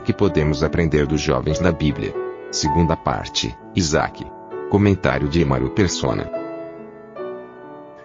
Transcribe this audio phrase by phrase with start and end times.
[0.00, 2.14] Que podemos aprender dos jovens na Bíblia?
[2.50, 4.26] Segunda parte, Isaac.
[4.70, 6.30] Comentário de Emaro Persona.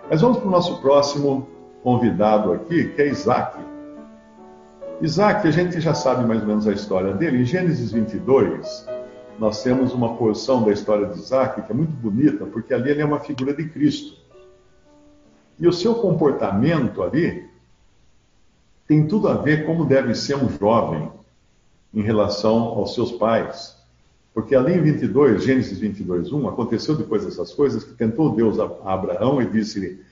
[0.10, 1.48] Mas vamos para o nosso próximo
[1.82, 3.60] convidado aqui, que é Isaac.
[5.02, 7.42] Isaac, a gente já sabe mais ou menos a história dele.
[7.42, 8.88] Em Gênesis 22,
[9.40, 13.02] nós temos uma porção da história de Isaac que é muito bonita, porque ali ele
[13.02, 14.18] é uma figura de Cristo.
[15.60, 17.50] E o seu comportamento ali
[18.88, 21.10] tem tudo a ver como deve ser um jovem
[21.96, 23.76] em relação aos seus pais.
[24.34, 28.94] Porque ali em 22, Gênesis 22, 1, aconteceu depois dessas coisas que tentou Deus a
[28.94, 30.04] Abraão e disse-lhe: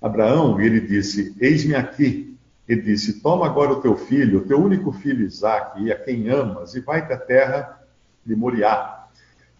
[0.00, 2.36] Abraão, ele disse: Eis-me aqui.
[2.68, 6.28] Ele disse: Toma agora o teu filho, o teu único filho Isaque, e a quem
[6.28, 7.80] amas, e vai-te à terra
[8.24, 9.06] de Moriá.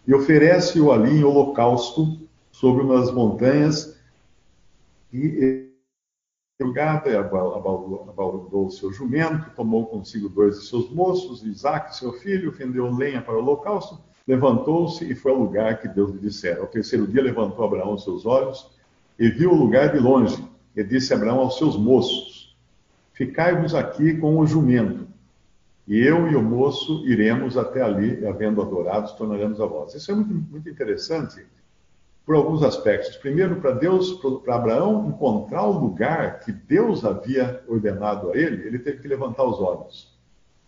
[0.05, 2.19] E oferece-o ali em holocausto
[2.51, 3.97] sobre umas montanhas.
[5.11, 5.66] E
[6.59, 12.91] Gada abaldou o seu jumento, tomou consigo dois de seus moços, Isaac, seu filho, fendeu
[12.91, 16.61] lenha para o holocausto, levantou-se e foi ao lugar que Deus lhe dissera.
[16.61, 18.71] Ao terceiro dia levantou Abraão seus olhos
[19.19, 20.43] e viu o lugar de longe.
[20.75, 22.57] E disse Abraão aos seus moços:
[23.13, 25.07] Ficai-vos aqui com o jumento,
[25.87, 29.93] e eu e o moço iremos até ali, e havendo adorados, tornaremos a vós.
[29.93, 31.45] Isso é muito, muito interessante
[32.27, 33.15] por alguns aspectos.
[33.15, 38.79] Primeiro, para Deus, para Abraão encontrar o lugar que Deus havia ordenado a ele, ele
[38.79, 40.13] teve que levantar os olhos,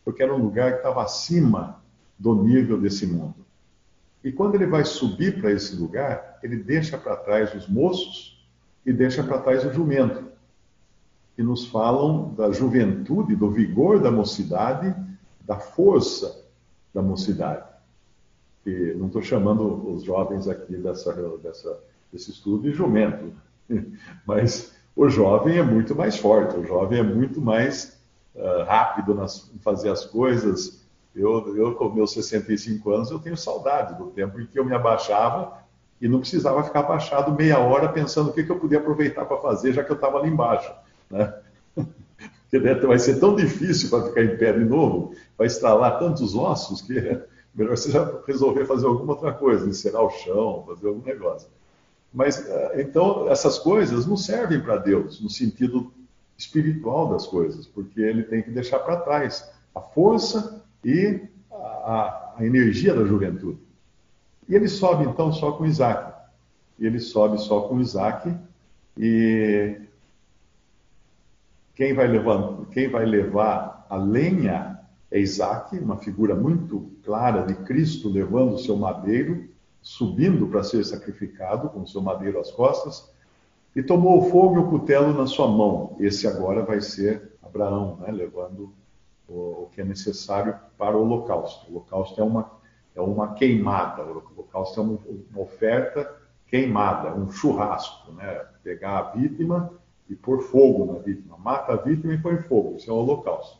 [0.05, 1.83] porque era um lugar que estava acima
[2.17, 3.45] do nível desse mundo.
[4.23, 8.41] E quando ele vai subir para esse lugar, ele deixa para trás os moços
[8.85, 10.29] e deixa para trás o jumento,
[11.35, 14.95] que nos falam da juventude, do vigor da mocidade,
[15.41, 16.41] da força
[16.93, 17.78] da mocidade
[18.63, 21.79] que não estou chamando os jovens aqui dessa, dessa,
[22.11, 23.33] desse estudo de jumento,
[24.25, 27.97] mas o jovem é muito mais forte, o jovem é muito mais
[28.35, 30.85] uh, rápido nas, em fazer as coisas.
[31.15, 34.75] Eu, eu, com meus 65 anos, eu tenho saudade do tempo em que eu me
[34.75, 35.59] abaixava
[36.01, 39.37] e não precisava ficar abaixado meia hora pensando o que, que eu podia aproveitar para
[39.37, 40.71] fazer, já que eu estava ali embaixo.
[41.09, 41.33] Né?
[42.87, 47.21] Vai ser tão difícil para ficar em pé de novo, vai estralar tantos ossos que
[47.53, 47.91] melhor você
[48.27, 51.49] resolver fazer alguma outra coisa, encerar o chão, fazer algum negócio.
[52.13, 55.91] Mas, eh, então, essas coisas não servem para Deus, no sentido
[56.37, 61.21] espiritual das coisas, porque ele tem que deixar para trás a força e
[61.51, 63.59] a, a, energia da juventude.
[64.47, 66.13] E ele sobe, então, só com Isaac.
[66.79, 68.33] Ele sobe só com Isaac,
[68.97, 69.75] e
[71.75, 74.78] quem vai, levar, quem vai levar a lenha
[75.11, 79.49] é Isaac, uma figura muito clara de Cristo levando o seu madeiro,
[79.81, 83.09] subindo para ser sacrificado com o seu madeiro às costas,
[83.75, 85.95] e tomou o fogo e o cutelo na sua mão.
[85.99, 88.73] Esse agora vai ser Abraão, né, levando
[89.27, 91.67] o, o, que é necessário para o holocausto.
[91.67, 92.51] O holocausto é uma,
[92.95, 94.99] é uma queimada, o holocausto é uma,
[95.31, 96.15] uma oferta
[96.47, 98.45] queimada, um churrasco, né?
[98.63, 99.71] pegar a vítima
[100.09, 103.59] e pôr fogo na vítima, mata a vítima e põe fogo, isso é o holocausto.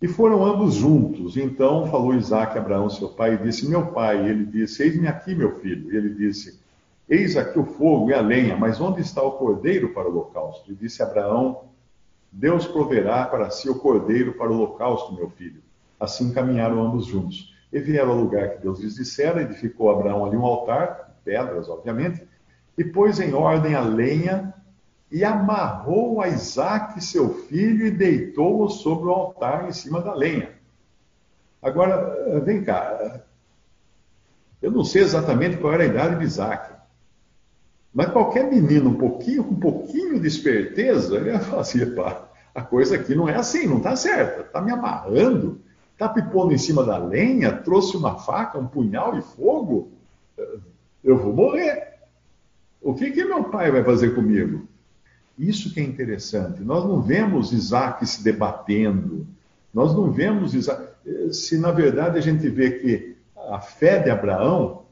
[0.00, 1.36] E foram ambos juntos.
[1.36, 4.26] Então falou Isaac a Abraão, seu pai, e disse: Meu pai.
[4.26, 5.92] E ele disse: Eis-me aqui, meu filho.
[5.92, 6.60] E ele disse:
[7.08, 10.70] Eis aqui o fogo e a lenha, mas onde está o cordeiro para o holocausto?
[10.70, 11.64] E disse Abraão:
[12.30, 15.62] Deus proverá para si o cordeiro para o holocausto, meu filho.
[15.98, 17.54] Assim caminharam ambos juntos.
[17.72, 22.22] E vieram ao lugar que Deus lhes dissera, edificou Abraão ali um altar, pedras, obviamente,
[22.76, 24.54] e pôs em ordem a lenha
[25.10, 30.50] e amarrou a Isaac, seu filho, e deitou-o sobre o altar em cima da lenha.
[31.62, 33.20] Agora, vem cá.
[34.60, 36.74] Eu não sei exatamente qual era a idade de Isaac.
[37.94, 41.80] Mas qualquer menino, um pouquinho, com um pouquinho de esperteza, ele ia falar assim,
[42.54, 44.42] a coisa aqui não é assim, não está certa.
[44.42, 45.60] Está me amarrando,
[45.92, 49.92] está pipondo em cima da lenha, trouxe uma faca, um punhal e fogo.
[51.02, 51.94] Eu vou morrer.
[52.82, 54.68] O que, que meu pai vai fazer comigo?
[55.38, 56.62] Isso que é interessante.
[56.62, 59.26] Nós não vemos Isaac se debatendo,
[59.72, 60.88] nós não vemos Isaac.
[61.30, 63.16] Se na verdade a gente vê que
[63.50, 64.82] a fé de Abraão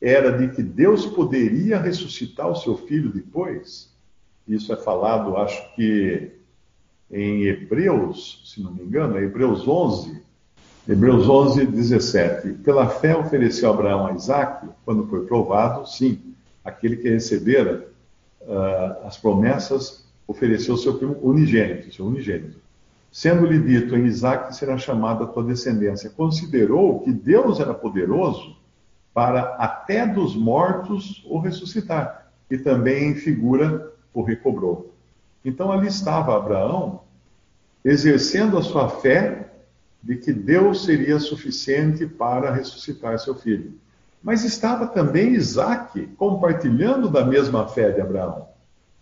[0.00, 3.92] era de que Deus poderia ressuscitar o seu filho depois,
[4.46, 6.32] isso é falado, acho que
[7.10, 10.22] em Hebreus, se não me engano, é Hebreus 11,
[10.88, 12.54] Hebreus 11, 17.
[12.64, 16.34] Pela fé ofereceu Abraão a Isaac, quando foi provado, sim,
[16.64, 17.91] aquele que recebera
[18.46, 22.58] uh, as promessas ofereceu seu primo unigênito, seu unigênito.
[23.10, 26.08] Sendo-lhe dito em Isaac será chamada a tua descendência.
[26.10, 28.56] Considerou que Deus era poderoso
[29.12, 34.94] para até dos mortos o ressuscitar, e também em figura o recobrou.
[35.44, 37.00] Então ali estava Abraão
[37.84, 39.52] exercendo a sua fé
[40.02, 43.74] de que Deus seria suficiente para ressuscitar seu filho.
[44.22, 48.48] Mas estava também Isaac compartilhando da mesma fé de Abraão.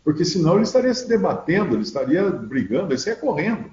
[0.02, 3.66] Porque senão ele estaria se debatendo, ele estaria brigando, ele estaria correndo.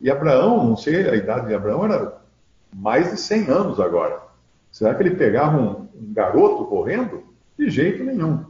[0.00, 2.20] E Abraão, não sei, a idade de Abraão era
[2.74, 4.22] mais de 100 anos agora.
[4.70, 7.24] Será que ele pegava um, um garoto correndo?
[7.58, 8.44] De jeito nenhum.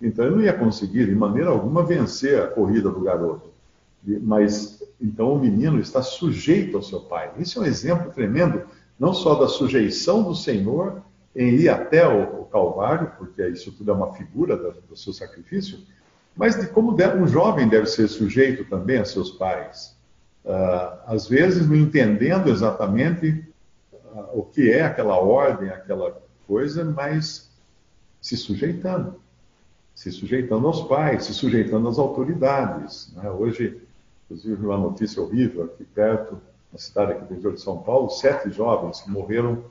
[0.00, 3.48] Então ele não ia conseguir, de maneira alguma, vencer a corrida do garoto.
[4.22, 7.30] Mas então o menino está sujeito ao seu pai.
[7.38, 8.62] Isso é um exemplo tremendo,
[8.98, 11.02] não só da sujeição do Senhor
[11.38, 15.12] em ir até o, o Calvário, porque isso tudo é uma figura do, do seu
[15.12, 15.78] sacrifício,
[16.36, 19.96] mas de como deve, um jovem deve ser sujeito também a seus pais.
[20.44, 23.44] Uh, às vezes, não entendendo exatamente
[23.92, 27.48] uh, o que é aquela ordem, aquela coisa, mas
[28.20, 29.20] se sujeitando.
[29.94, 33.12] Se sujeitando aos pais, se sujeitando às autoridades.
[33.14, 33.30] Né?
[33.30, 33.80] Hoje,
[34.24, 36.40] inclusive, uma notícia horrível aqui perto,
[36.72, 39.64] na cidade aqui do interior de São Paulo, sete jovens que morreram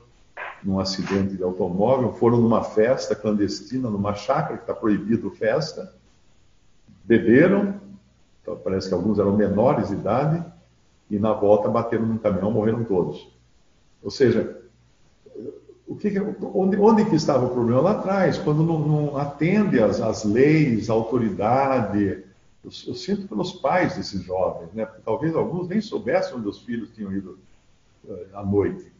[0.62, 5.92] num acidente de automóvel, foram numa festa clandestina, numa chácara que está proibido festa,
[7.04, 7.74] beberam,
[8.42, 10.44] então parece que alguns eram menores de idade,
[11.10, 13.28] e na volta bateram num caminhão, morreram todos.
[14.02, 14.58] Ou seja,
[15.86, 17.80] o que, onde, onde que estava o problema?
[17.80, 22.24] Lá atrás, quando não, não atende às, leis, à autoridade.
[22.62, 24.84] Eu, eu, sinto pelos pais desses jovens, né?
[24.84, 27.38] Porque talvez alguns nem soubessem onde os filhos tinham ido
[28.04, 28.92] uh, à noite.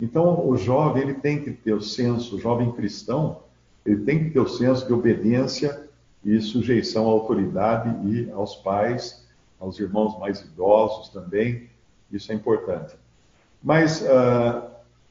[0.00, 3.40] Então, o jovem ele tem que ter o senso, o jovem cristão,
[3.84, 5.88] ele tem que ter o senso de obediência
[6.24, 9.24] e sujeição à autoridade e aos pais,
[9.60, 11.68] aos irmãos mais idosos também.
[12.10, 12.94] Isso é importante.
[13.62, 14.62] Mas uh,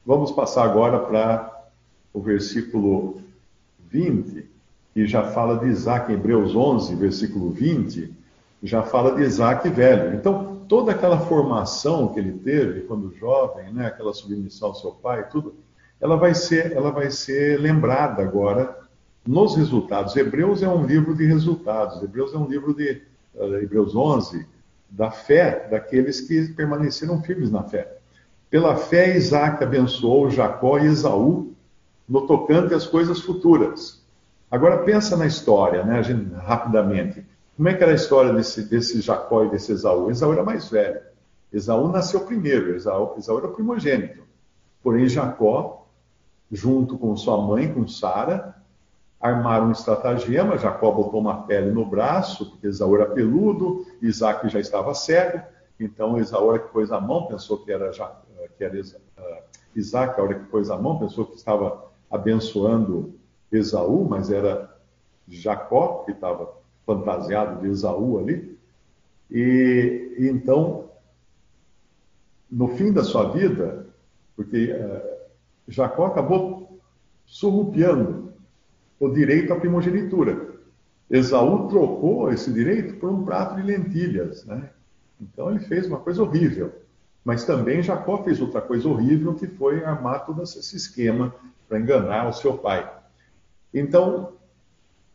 [0.04, 1.66] vamos passar agora para
[2.12, 3.20] o versículo
[3.90, 4.46] 20,
[4.92, 8.12] que já fala de Isaac, Hebreus 11, versículo 20,
[8.62, 10.16] já fala de Isaac velho.
[10.16, 15.28] Então, toda aquela formação que ele teve quando jovem, né, aquela submissão ao seu pai,
[15.28, 15.54] tudo,
[16.00, 18.78] ela vai ser, ela vai ser lembrada agora
[19.26, 20.16] nos resultados.
[20.16, 22.02] Hebreus é um livro de resultados.
[22.02, 23.02] Hebreus é um livro de
[23.34, 24.46] uh, Hebreus 11
[24.90, 27.96] da fé daqueles que permaneceram firmes na fé.
[28.50, 31.52] Pela fé, Isaac abençoou Jacó e Esaú
[32.08, 34.04] no tocante às coisas futuras.
[34.50, 37.24] Agora pensa na história, né, gente, rapidamente.
[37.56, 40.10] Como é que era a história desse, desse Jacó e desse Esaú?
[40.10, 41.00] Esaú era mais velho.
[41.52, 44.24] Esaú nasceu primeiro, Esaú, Esaú era primogênito.
[44.82, 45.86] Porém, Jacó,
[46.50, 48.56] junto com sua mãe, com Sara,
[49.20, 50.58] armaram um estratagema.
[50.58, 55.40] Jacó botou uma pele no braço, porque Esaú era peludo, Isaac já estava cego.
[55.78, 57.90] Então, Esaú, a hora que pôs a mão, pensou que era,
[58.58, 59.42] que era uh,
[59.76, 63.14] Isaac, a hora que pôs a mão, pensou que estava abençoando
[63.50, 64.76] Esaú, mas era
[65.28, 68.58] Jacó que estava fantasiado de Esaú ali.
[69.30, 70.90] E, então,
[72.50, 73.86] no fim da sua vida,
[74.36, 75.14] porque uh,
[75.68, 76.80] Jacó acabou
[77.26, 78.32] surrupiando
[79.00, 80.54] o direito à primogenitura.
[81.10, 84.70] Esaú trocou esse direito por um prato de lentilhas, né?
[85.20, 86.72] Então ele fez uma coisa horrível.
[87.24, 91.34] Mas também Jacó fez outra coisa horrível, que foi armar todo esse esquema
[91.68, 92.90] para enganar o seu pai.
[93.72, 94.33] Então,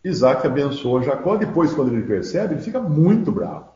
[0.09, 1.37] Isaac abençoou Jacó.
[1.37, 3.69] Depois, quando ele percebe, ele fica muito bravo.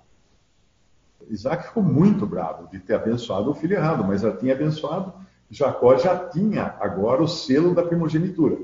[1.30, 5.14] Isaac ficou muito bravo de ter abençoado o filho errado, mas já tinha abençoado.
[5.50, 8.58] Jacó já tinha agora o selo da primogenitura.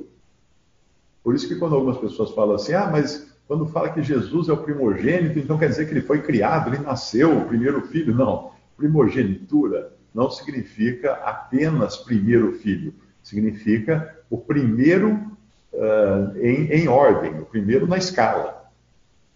[1.24, 4.54] Por isso que quando algumas pessoas falam assim, ah, mas quando fala que Jesus é
[4.54, 8.14] o primogênito, então quer dizer que ele foi criado, ele nasceu, o primeiro filho.
[8.14, 8.52] Não.
[8.78, 12.94] Primogenitura não significa apenas primeiro filho.
[13.22, 15.38] Significa o primeiro
[15.74, 18.70] uh, em, em ordem, o primeiro na escala.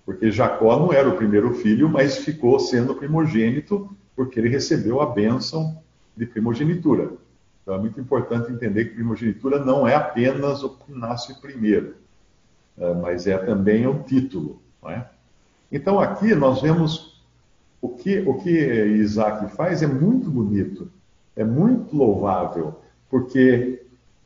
[0.06, 5.06] Porque Jacó não era o primeiro filho, mas ficou sendo primogênito porque ele recebeu a
[5.06, 5.82] bênção
[6.16, 7.12] de primogenitura.
[7.62, 11.96] Então é muito importante entender que primogenitura não é apenas o que nasce primeiro,
[13.02, 14.62] mas é também o título.
[14.86, 15.04] É?
[15.72, 17.24] Então aqui nós vemos
[17.82, 20.92] o que, o que Isaac faz é muito bonito,
[21.36, 23.83] é muito louvável, porque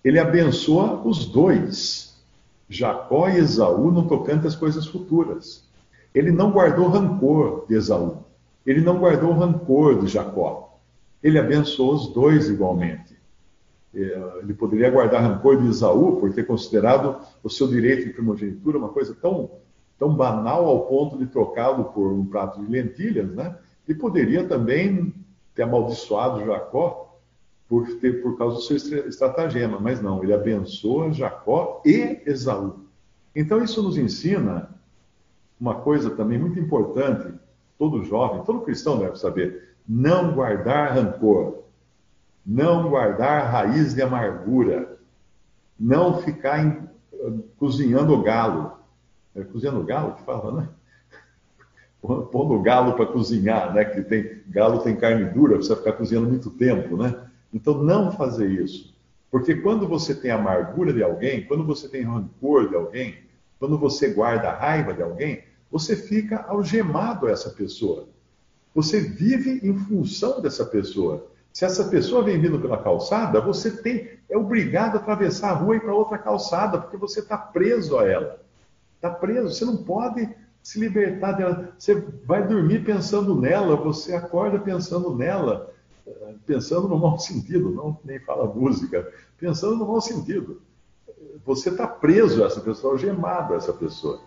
[0.08, 2.18] ele abençoa os dois,
[2.70, 5.68] Jacó e Esaú, no tocante às coisas futuras.
[6.16, 8.20] Ele não guardou rancor de Esaú,
[8.66, 10.80] Ele não guardou rancor de Jacó.
[11.22, 13.18] Ele abençoou os dois igualmente.
[13.94, 18.78] É, ele poderia guardar rancor de Esaú por ter considerado o seu direito de primogenitura
[18.78, 19.52] uma coisa tão,
[20.00, 23.58] tão banal ao ponto de trocá-lo por um prato de lentilhas, né?
[23.86, 25.14] E poderia também
[25.54, 27.07] ter amaldiçoado Jacó
[27.68, 32.86] por, ter, por causa do seu estratagema, mas não, ele abençoa Jacó e Esaú.
[33.36, 34.70] Então isso nos ensina
[35.60, 37.34] uma coisa também muito importante,
[37.78, 41.68] todo jovem, todo cristão deve saber, não guardar rancor
[42.48, 44.98] não guardar raiz de amargura,
[45.78, 46.82] não ficar em,
[47.58, 48.78] cozinhando galo.
[49.36, 50.70] É cozinhando galo que fala, né?
[52.02, 53.84] Pondo o galo para cozinhar, né?
[53.84, 57.27] Que tem, galo tem carne dura, precisa ficar cozinhando muito tempo, né?
[57.58, 58.96] Então, não fazer isso.
[59.32, 63.18] Porque quando você tem amargura de alguém, quando você tem rancor de alguém,
[63.60, 68.08] quando você guarda raiva de alguém, você fica algemado a essa pessoa.
[68.76, 71.28] Você vive em função dessa pessoa.
[71.52, 75.74] Se essa pessoa vem vindo pela calçada, você tem é obrigado a atravessar a rua
[75.74, 78.40] e ir para outra calçada, porque você está preso a ela.
[78.96, 80.30] Está preso, você não pode
[80.62, 81.74] se libertar dela.
[81.78, 85.74] Você vai dormir pensando nela, você acorda pensando nela,
[86.46, 90.62] pensando no mau sentido, não nem fala música, pensando no mau sentido.
[91.46, 94.20] Você está preso a essa pessoa, algemado a essa pessoa.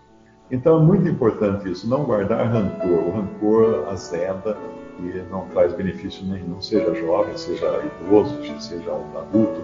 [0.50, 3.06] Então é muito importante isso, não guardar rancor.
[3.06, 4.56] O rancor azeda
[4.98, 9.60] e não traz benefício nenhum, seja jovem, seja idoso, seja um adulto.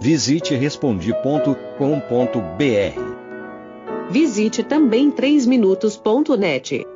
[0.00, 1.56] Visite respondi.com.br.
[4.10, 6.95] Visite também 3minutos.net.